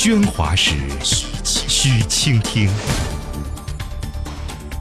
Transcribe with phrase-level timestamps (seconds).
[0.00, 2.70] 喧哗时，需倾听；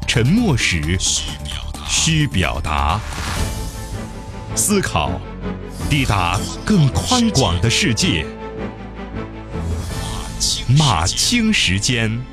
[0.08, 0.96] 沉默时，
[1.90, 3.00] 需表达。
[4.56, 5.20] 思考，
[5.90, 8.28] 抵达更宽广的世界。
[10.78, 12.24] 马青时间，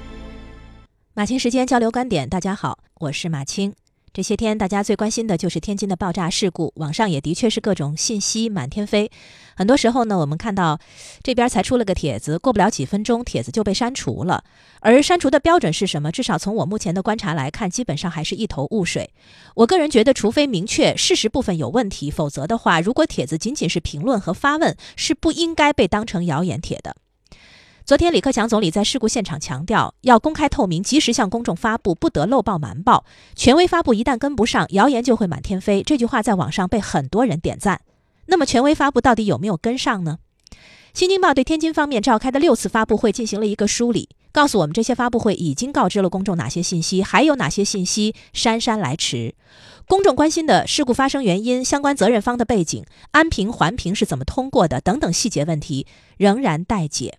[1.14, 2.28] 马青时间交流观点。
[2.28, 3.74] 大家好，我是马青。
[4.14, 9.10] 这些天，大家最关心的就是天津的爆炸事故，网上也的确是各种信息满天飞。
[9.56, 10.78] 很多时候呢，我们看到
[11.24, 14.44] 这边才出了个帖子，过不了几分钟，帖子就被删除了。
[14.78, 16.12] 而删除的标准是什么？
[16.12, 19.10] 至少从我目前的观察来看，基本上还是一头雾水。
[19.56, 26.94] 我个人觉得，除非明确事实部分有问题，否则的话，如果帖子仅仅是评论和发问，是不应该被当成谣言帖的。
[27.86, 33.04] 昨天，李克强总理在事故现场强调，要公开透明，及时向公众发布，不得漏报瞒报。
[33.34, 35.82] 权威发布一旦跟不上，谣言就会满天飞。
[35.82, 37.82] 这句话在网上被很多人点赞。
[38.24, 40.16] 那么，权威发布到底有没有跟上呢？
[40.94, 49.34] 新京报对天津方面召开的六次发布会进行了一个梳理，告诉我们这些发布会已经告知了公众哪些信息，还有哪些信息姗姗来迟。
[49.86, 57.18] 公众关心的事故发生原因、相关责任方的背景、安评环评是怎么通过的等等细节问题仍然待解。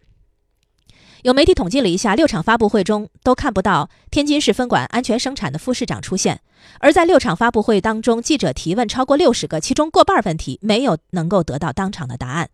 [1.26, 6.42] 有媒体统计了一下，六场发布会中都看不到天津市分管安全生产的副市长出现。
[6.78, 12.52] 而在六场发布会当中，记者提问超过六十个，其中过半问题没有能够得到当场的答案。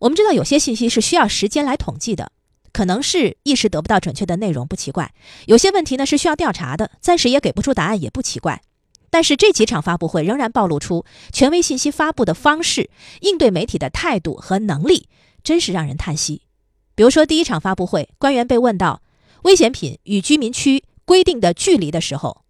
[0.00, 2.32] 我们知道有些信息是需要时间来统计的，
[2.74, 5.06] 可能是一时得不到准确的内容不奇怪；
[5.46, 8.60] 有些问题呢是需要调查的，暂时也给不出答案也不奇怪。
[9.08, 12.90] 但是这几场发布会仍然暴露出权威信息发布的方式、
[13.22, 15.08] 应对媒体的态度和能力，
[15.42, 16.42] 真是让人叹息。
[16.98, 19.02] 比如说，第一场发布会，官员被问到
[19.42, 22.42] 危险品与居民区规定的距离的时候，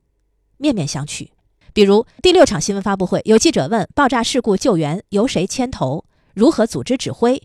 [0.56, 1.28] 面面相觑。
[1.74, 7.42] 比如第六场新闻发布会，有记者问爆炸事故救援由谁牵头，如何组织指挥，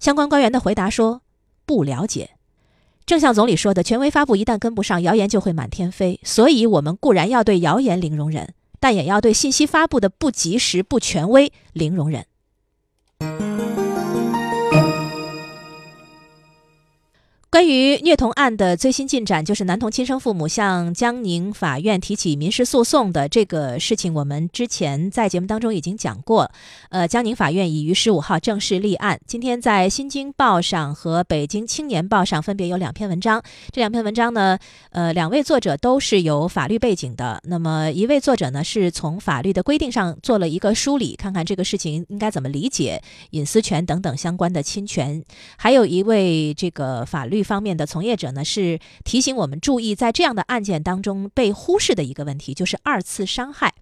[0.00, 1.22] 相关官员的回答说
[1.64, 2.30] 不了解。
[3.06, 6.18] 正像总理说的，权威发布一旦跟不上，谣言就会满天飞。
[6.24, 12.26] 所以，我们固然要对谣言零容忍，但也要对信息发布的不及时、不权威零容忍。
[17.52, 26.50] 关于虐童案的最新进展，就是男童亲生父母向江宁法院提起民事诉讼的这个事情，我们之前在节目当中已经讲过。
[26.88, 29.20] 呃，江宁法院已于十五号正式立案。
[29.26, 33.42] 今天在《新京报》上和《北京青年报》上分别有两篇文章。
[33.70, 34.58] 这两篇文章呢，
[34.88, 37.38] 呃，两位作者都是有法律背景的。
[37.44, 43.02] 那么一位作者呢，是从法律的规定上做了一个梳理，看看这个事情应该怎么理解，
[43.32, 45.22] 隐私权等等相关的侵权。
[45.58, 47.41] 还有一位这个法律。
[47.42, 53.74] 方面的从业者呢，是提醒我们注意，在这样的案件当中被忽视的一个问题，就是二次伤害。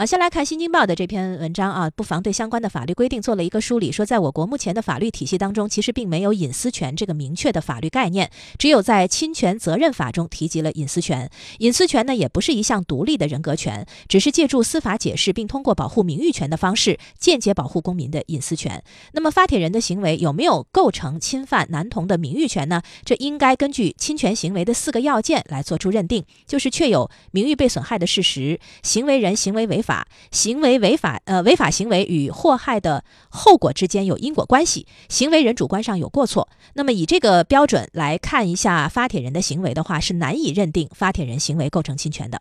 [0.00, 11.28] 呃，先来看《新京报》的这篇文章啊，不妨对相关的法律规定做了一个梳理，说在我国目前的法律体系当中，其实并没有隐私权这个明确的法律概念，只有在侵权责任法中提及了隐私权。
[11.58, 18.82] 隐私权呢，也不是一项独立的人格权，只是借助司法解释，并通过保护名誉权的方式，间接保护公民的隐私权。
[19.12, 22.80] 那么发帖人的行为有没有构成侵犯男童的名誉权呢？
[23.04, 29.84] 这应该根据侵权行为的四个要件来做出认定，就是确有名誉被损害的事实，行为人行为违。
[29.89, 36.48] 法法行为违法，呃，违法行为与祸害的后果之间有因果关系，行为人主观上有过错。
[36.74, 42.40] 那么以这个标准来看一下发帖人的行为的话，是难以认定发帖人行为构成侵权的。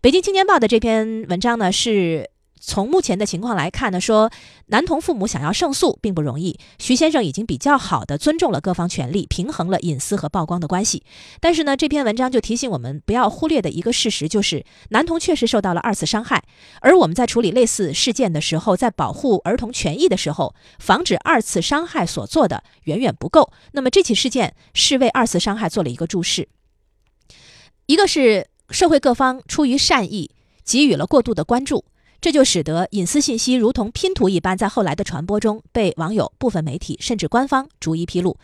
[0.00, 2.30] 北京青年报的这篇文章呢是。
[2.60, 4.30] 从目前的情况来看呢，说
[4.66, 6.58] 男童父母想要胜诉并不容易。
[6.78, 11.02] 徐先生已经比较好的尊重了各方权利，平衡了隐私和曝光的关系。
[11.40, 16.44] 但是呢，这篇文章就提醒我们不要忽略的一个事实，就是男童确实受到了二次伤害。
[16.82, 23.50] 而我们在处理类似事件的时候，在保护儿童权益的时候，防止二次伤害所做的远远不够。
[23.72, 26.48] 那么这起事件是为二次伤害做了一个注释。
[27.86, 30.30] 一个是社会各方出于善意
[30.64, 31.86] 给予了过度的关注。
[32.20, 38.36] 这就使得隐私信息如同拼图一般，在后来的传播中被网友、部分媒体甚至官方逐一披露，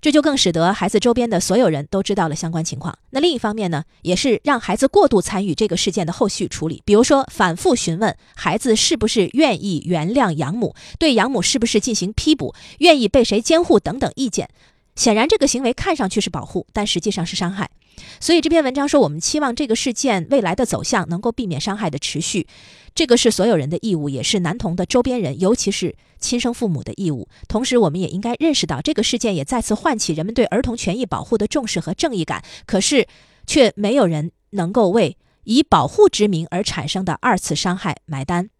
[0.00, 2.96] 这就更使得孩子周边的所有人都知道了相关情况。
[3.10, 14.48] 那另一方面呢，也是让孩子过度参与这个事件的后续处理，比如说反复询问孩子是不是愿意原谅养母，对养母是不是进行批捕，愿意被谁监护等等意见。
[14.94, 17.68] 显然，这个行为看上去是保护，但实际上是伤害。
[18.20, 22.46] 所以这篇文章说，我们期望这个事件未来的走向能够避免伤害的持续，
[22.94, 27.28] 这个是所有人的义务，也是男童的周边人，尤其是亲生父母的义务。
[27.48, 32.42] 同时，我们也应该认识到，这个事件也再次唤起人们对儿童权益保护的重视和正义感。
[32.66, 33.06] 可是，
[33.46, 38.50] 却没有人能够为以保护之名而产生的二次伤害买单。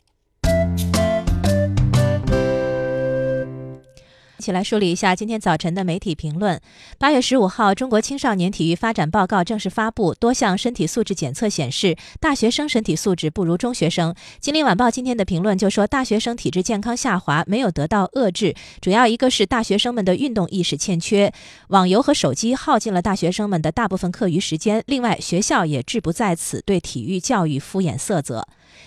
[4.39, 6.61] 一起来梳理一下今天早晨的媒体评论。
[6.99, 14.13] 八月十五号，《中国青少年体育发展报告》正式发布，多项身体素质检测显示，大学生身体素质不如中学生。
[14.39, 21.33] 《金陵晚报》今天的评论就说，大学生体质健康下滑没有得到遏制，主要一个是大学生们的运动意识欠缺，
[21.69, 24.83] 网游和手机耗尽了大学生们的大部分课余时间。
[24.87, 28.47] 另外，学校也志不在此，对体育教育敷衍塞责。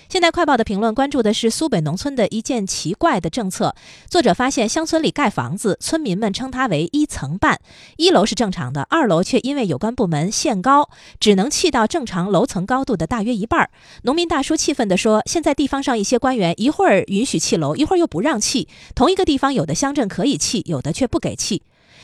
[0.10, 3.76] 现代快报的评论关注的是苏北农村的一件奇怪的政策。
[4.10, 7.60] 作者发现，乡村里盖房子，村民们称它为一层半，
[7.98, 10.90] 一楼是正常的，二楼却因为有关部门限高，
[11.20, 13.70] 只能砌到正常楼层高度的大约一半。
[14.04, 18.68] 农民大叔气愤地说：“现在地方上一些官员一会儿允许砌楼，一会儿又不让砌。
[18.96, 21.62] 同一个地方，有的乡镇可以砌，有的却不给砌。”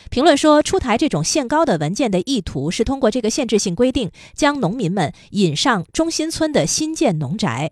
[0.10, 7.72] 评论说，出台这种限高的文件的意图是通过这个限制性规定，将农民们引上中心村的新建农宅。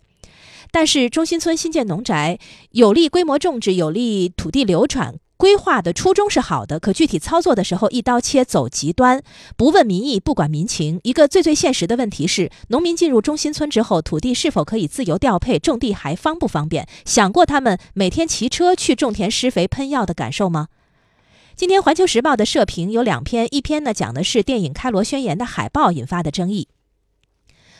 [0.70, 2.38] 但是，中心村新建农宅
[2.72, 9.22] 有利规模种植，有利土地流转，规划的初衷是好的，可具体操作的时候一刀切走极端，
[9.56, 10.98] 不问民意，不管民情。
[11.04, 16.88] 一个最最现实的问题是，农民进入中心村之后，土地是否可以自由调配，种地还方不方便？
[17.04, 20.66] 想过他们每天骑车去种田施肥喷药的感受吗？
[21.56, 26.66] 今天《环球时报》的社评有两篇，一篇呢讲的是电影《开罗宣言》的海报引发的争议。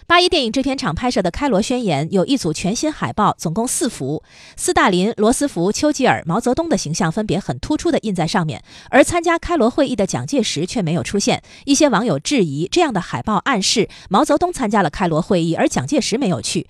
[0.07, 4.23] 八一电影制片厂拍摄的《开罗宣言》有一组全新海报，总共四幅，
[4.55, 11.43] 斯大林、罗斯福、丘吉尔、毛泽东的形象分别很突出的印在上面，而参加开罗会议的蒋介石却没有出现。
[11.65, 16.61] 一些网友质疑，这样的海报暗示毛泽东参加了开罗会议，而蒋介石没有去。《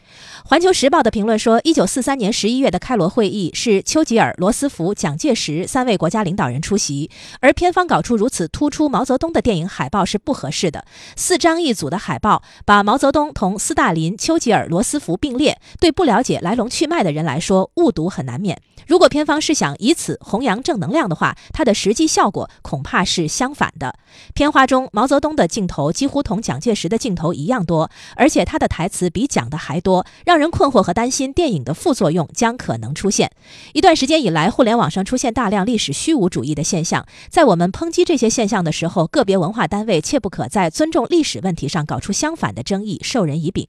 [0.48, 7.10] 环球时报》的评论说，一九四三年十一月的开罗会议是丘吉尔、罗斯福、蒋介石三位国家领导人出席，
[7.40, 10.84] 而片方搞出如此突出毛泽东的电影海报是不合适的。
[11.16, 13.23] 四张一组的海报把毛泽东。
[13.32, 18.60] 同斯大林、丘吉尔、罗斯福并列，对不了解来龙去脉的人来说，误读很难免。
[18.86, 23.96] 如果片方是想以此弘扬正能量的话，它的实际效果恐怕是相反的。
[24.34, 33.30] 片花中，毛泽东的镜头几乎同蒋介石的镜头一样多，而且他的台词比讲的还多，让人困惑和担心电影的副作用将可能出现。
[33.72, 43.68] 一段时间以来，互联网上出现大量历史虚无主义的现象，在我们抨击这些现象的时候，个别文化单位切不可在尊重历史问题上搞出相反的争议，授人以柄。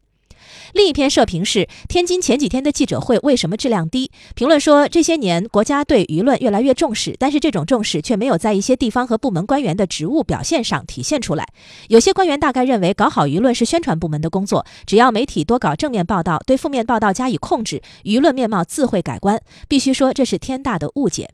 [0.74, 4.10] 另一篇社评是天津前几天的记者会为什么质量低？
[4.34, 11.48] 评论说这些年国家对舆论越来越重视，但是这种重视却没有在一些地方和部门官员的职务表现上体现出来。
[11.90, 19.40] 有些官员大概认为搞好舆论是宣传部门的工作，只要媒体多搞正面报道，对负面报道加以控制，舆论面貌自会改观。
[19.68, 21.30] 必须说这是天大的误解。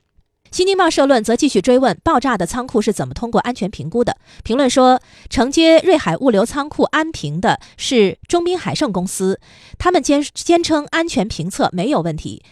[0.51, 4.17] 新京报社论则继续追问爆炸的仓库是怎么通过安全评估的。
[4.43, 4.99] 评论说，
[5.29, 9.39] 承接瑞海物流仓库安平的是中滨海盛公司，
[9.79, 12.43] 他们坚坚称安全评测没有问题。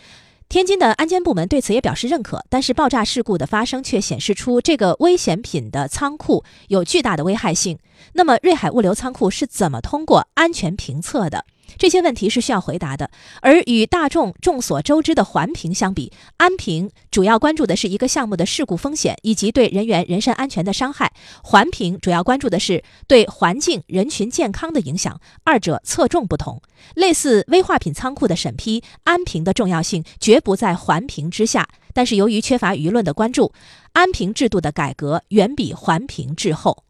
[0.47, 7.77] 天津的安监部门对此也表示认可，但是爆炸事故的发生却显示出这个危险品的仓库有巨大的危害性。
[8.13, 11.43] 那么，瑞海物流仓库是怎么通过安全评测的？
[11.77, 13.09] 这些问题是需要回答的。
[13.41, 21.11] 而与大众众所周知的环评相比，安评主要关注的是一个项目的事故风险以及对人员人身安全的伤害，
[21.43, 26.61] 环评主要关注的是对环境人群健康的影响，二者侧重不同。
[26.95, 33.51] 类似危化品仓库的审批，安评的重要性绝不在环评之下，但是由于缺乏舆论的关注，
[33.93, 36.85] 安评制度的改革远比环评滞后。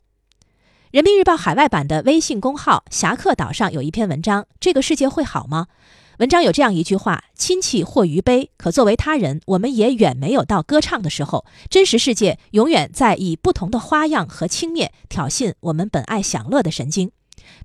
[0.91, 5.67] 人民日报海外版的微信公号“侠客岛”上有一篇文章：“这个世界会好吗？”
[6.17, 11.46] 文章有这样一句话：“亲戚或余悲，可作为他人，我们也远没有到歌唱的时候。
[11.69, 17.12] 真实世界永远在以不同的花样和轻蔑挑衅我们本爱享乐的神经。”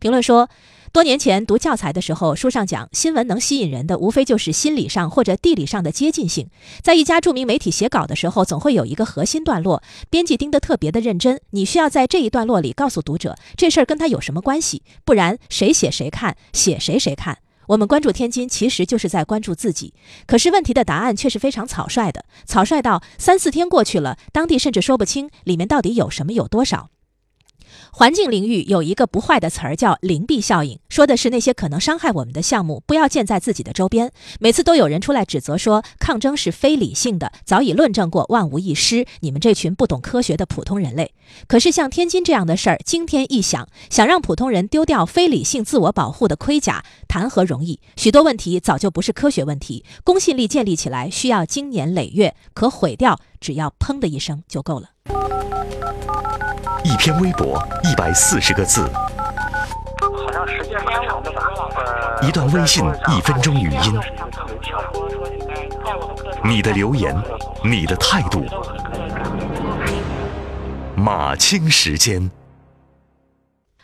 [0.01, 0.49] 评论说。
[0.93, 6.49] 多年前读教材的时候，书上讲新闻能吸引人的，无非就是心理上或者地理上的接近性。
[6.83, 11.41] 在一家著名媒体写稿的时候，总会有一个核心段落，编辑盯得特别的认真。
[11.51, 17.39] 你需要在这一段落里告诉读者，这事儿跟他有什么关系，不然谁写谁看，写谁谁看。
[17.67, 19.95] 我们关注天津，其实就是在关注自己。
[20.29, 26.91] 可是问题的答案却是非常草率的，草率到三四天过去了，当地甚至说不清里面到底有什么，有多少。
[27.93, 34.13] 环境领域有一个不坏的词儿叫“灵璧效应”，说的是那些可能伤害我们的项目不要建在自己的周边。
[34.41, 39.07] 每次都有人出来指责说抗争是非理性的，早已论证过万无一失。
[39.21, 41.13] 你们这群不懂科学的普通人类。
[41.47, 47.81] 可是像天津这样的事儿惊天异响，想让普通人丢掉非理性自我保护的盔甲，谈何容易？
[47.97, 54.91] 许多问题早就不是科学问题，公信力建立起来需要经年累月，可毁掉只要砰的一声就够了。
[56.85, 58.91] 一篇微博，一百四十个字。
[60.01, 61.43] 好像时间蛮长的吧？
[62.23, 62.85] 一段微信，
[63.17, 64.01] 一分钟语音。
[66.45, 67.17] 你的留言，
[67.65, 68.45] 你的态度，
[70.95, 72.31] 马清时间，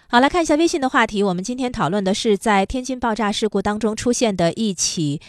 [0.08, 1.22] 好，来看一下微信的话题。
[1.22, 5.20] 我们今天讨论的是在天津爆炸事故当中出现的一起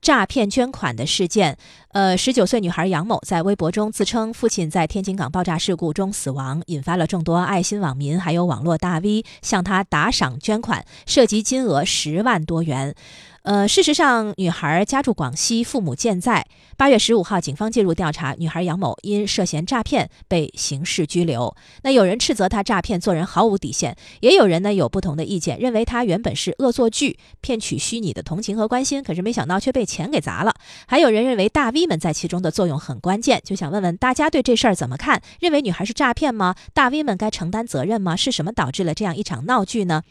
[0.00, 1.56] 诈骗捐款的事件。
[1.92, 12.94] 呃，十九岁女孩杨某在微博中自称父亲在天津港爆炸事故中死亡，引发了众多爱心网民还有网络大 V 向她打赏捐款，涉及金额十万多元。
[13.42, 16.46] 呃，事实上，女孩家住广西，父母健在。
[16.76, 21.54] 八月十五号，警方介入调查，女孩杨某因涉嫌诈骗被刑事拘留。
[21.82, 30.54] 那有人斥责她诈骗做人毫无底线，也有人呢有不同的意见，认为她原本是恶作剧，骗取虚拟的同情和关心，可是没想到却被钱给砸了。
[30.86, 35.22] 还有人认为大 V 们在其中的作用很关键，就想问问大家对这事儿怎么看？
[35.40, 36.54] 认为女孩是诈骗吗？
[36.74, 38.14] 大 V 们该承担责任吗？
[38.14, 40.02] 是什么导致了这样一场闹剧呢？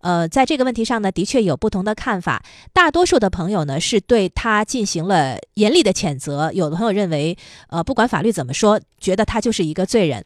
[0.00, 2.42] 呃，在这个问题上呢，的确有不同的看法。
[2.72, 6.50] 大多数的朋友呢，是对他进行了严厉的谴责。
[6.52, 7.36] 有的朋友认为，
[7.68, 10.24] 呃，不管法律怎么说，觉得他就是一个罪人。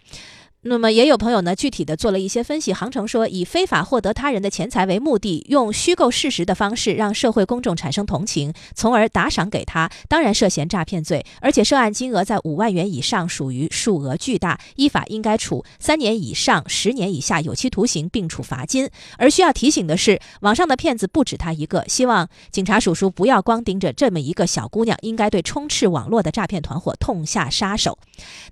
[0.67, 2.73] 那么也有朋友呢，具体的做了一些分析。
[2.73, 18.89] 航程说，以非法获得他人的钱财为目的，用虚构事实的方式让社会公众产生同情，从而打赏给他，当然涉嫌诈骗罪，而且涉案金额在五万元以上，属于数额巨大，依法应该处三年以上十年以下有期徒刑，并处罚金。
[19.19, 27.99] 而需要提醒的是，网上的骗子不止他一个，希望警察叔叔不要光盯着这么一个小姑娘，应该对充斥网络的诈骗团伙痛下杀手。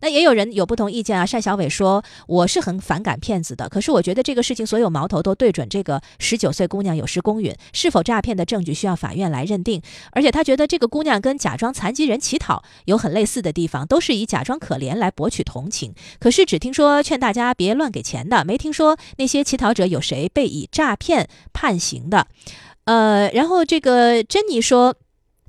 [0.03, 2.02] 那也有人有不同意见啊，单小伟说。
[2.27, 9.83] 我是很反感骗子的，可是我觉得这个事情所有矛头都对准这个十九岁姑娘有失公允，是否诈骗的证据需要法院来认定。
[10.13, 15.95] 而且他觉得这个姑娘跟假装残疾人乞讨有很类似的地方，都是以假装可怜来博取同情。
[16.19, 22.27] 可是只听说劝大家别乱给钱的，没听说那些乞讨者有谁被以诈骗判刑的。
[22.85, 24.97] 呃，然后这个珍妮说。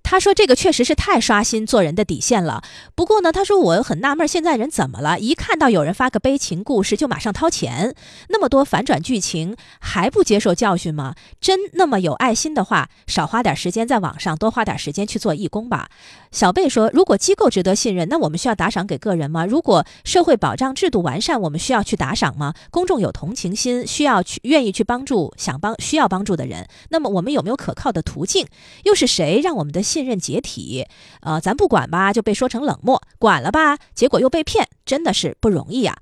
[0.04, 2.62] 他说：“这个确实是太刷新做人的底线了。
[2.94, 5.18] 不过呢，他说我很纳闷，现在人怎么了？
[5.20, 7.96] 一看到有人发个悲情故事，就马上掏钱，
[8.28, 11.16] 那么多反转剧情，还不接受教训吗？
[11.42, 15.90] 真那么有爱心的话，少花点时间在网上，多花点时间去做义工吧。”
[16.32, 19.46] 小贝说：“如果机构值得信任，那我们需要打赏给个人吗？
[19.46, 22.54] 如果社会保障制度完善，我们需要去打赏吗？
[22.70, 28.46] 公众有同情心，需要去愿意去帮助想帮需要帮助的人，那么我们有没有可靠的途径？
[28.84, 30.88] 又是谁让我们的？”信任解体，
[31.22, 35.96] 呃，咱不管吧，就被说成冷漠；管了吧，结果又被骗，真的是不容易啊。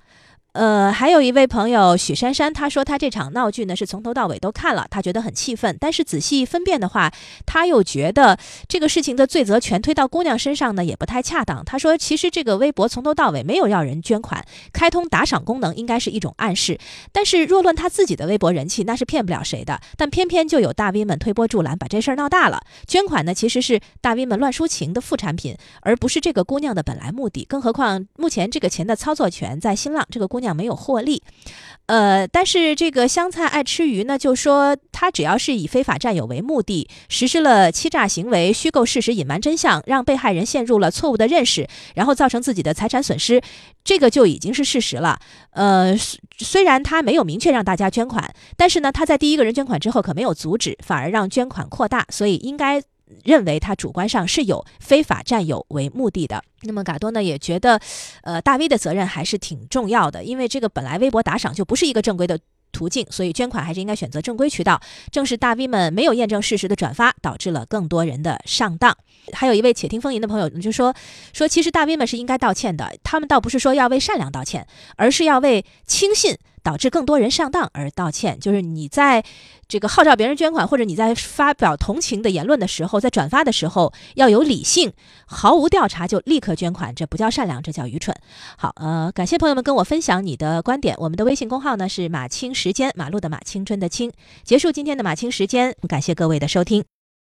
[0.54, 5.78] 呃，还有一位朋友许珊珊，她说她这场闹剧呢是从头到尾都看了，她觉得很气愤。
[5.80, 7.10] 但是仔细分辨的话，
[7.46, 11.64] 她又觉得这个事情的罪责全推到姑娘身上呢，也不太恰当。
[11.64, 14.44] 她说，其实这个微博从头到尾没有要人捐款，
[14.74, 16.78] 开通打赏功能应该是一种暗示。
[17.14, 19.80] 但是若论她自己的微博人气，那是骗不了谁的。
[19.96, 22.62] 但偏偏就有大 V 们推波助澜，把这事儿闹大了。
[22.86, 27.46] 捐款呢，其实是大 V 们乱抒情的副产品，而不是这个姑娘的本来目的。
[27.48, 31.24] 更何况目前这个钱的操作权在新浪，这个姑娘没有获利，
[31.86, 43.42] 呃，但是这个香菜爱吃鱼呢，就说他只要是以非法占有为目的，实施了欺诈行为、虚构事实、隐瞒真相，让被害人陷入了错误的认识，然后造成自己的财产损失，
[43.84, 45.20] 这个就已经是事实了。
[45.52, 45.96] 呃，
[46.38, 52.82] 虽然他没有明确让大家捐款，但是呢，他在第一个人捐款之后可没有阻止，反而让捐款扩大，所以应该。
[53.24, 56.44] 认为他主观上是有非法占有为目的的。
[56.62, 57.80] 那么嘎多呢也觉得，
[58.24, 62.40] 呃，大 V 的责任还是挺重要的，因为这个本来微博打赏就不是一个正规的
[62.72, 64.80] 途径，所以捐款还是应该选择正规渠道。
[65.12, 68.96] 正是大 V 们没有验证事实的转发，导致了更多人的上当。
[69.34, 70.94] 还有一位且听风吟的朋友就说，
[71.34, 74.66] 说其实大 V 们是应该道歉的，他们倒不是说要为善良道歉，
[74.96, 76.38] 而是要为轻信。
[76.64, 79.24] 导致更多人上当而道歉，就是你在
[79.68, 84.94] 这个号召别人捐款，或者你在发表同情的言论的时候，在转发的时候要有理性，
[85.26, 88.16] 毫无调查就立刻捐款，这不叫善良，这叫愚蠢。
[88.58, 90.96] 好，呃，感谢朋友们跟我分享你的观点。
[90.98, 94.12] 我们的微信公号呢是马青时间，马路的马，青春的青。
[94.44, 97.01] 结束今天的马青时间，感谢各位的收听。